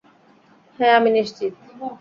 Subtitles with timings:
[0.79, 1.53] হ্যাঁ, আমি নিশ্চিত।